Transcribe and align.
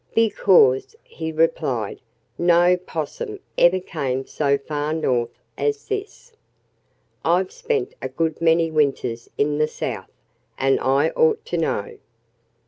"Because," 0.15 0.95
he 1.03 1.31
replied, 1.31 2.01
"no 2.35 2.75
'possum 2.75 3.39
ever 3.55 3.79
came 3.79 4.25
so 4.25 4.57
far 4.57 4.93
North 4.95 5.29
as 5.59 5.89
this. 5.89 6.33
I've 7.23 7.51
spent 7.51 7.93
a 8.01 8.09
good 8.09 8.41
many 8.41 8.71
winters 8.71 9.29
in 9.37 9.59
the 9.59 9.67
South, 9.67 10.09
and 10.57 10.79
I 10.79 11.09
ought 11.11 11.45
to 11.45 11.57
know. 11.59 11.97